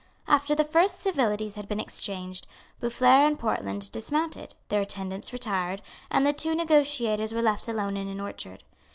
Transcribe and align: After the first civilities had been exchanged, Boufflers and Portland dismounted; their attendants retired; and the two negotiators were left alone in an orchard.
After 0.27 0.55
the 0.55 0.63
first 0.63 1.03
civilities 1.03 1.53
had 1.53 1.67
been 1.67 1.79
exchanged, 1.79 2.47
Boufflers 2.79 3.27
and 3.27 3.37
Portland 3.37 3.91
dismounted; 3.91 4.55
their 4.69 4.81
attendants 4.81 5.31
retired; 5.31 5.79
and 6.09 6.25
the 6.25 6.33
two 6.33 6.55
negotiators 6.55 7.35
were 7.35 7.41
left 7.43 7.67
alone 7.67 7.95
in 7.95 8.07
an 8.07 8.19
orchard. 8.19 8.63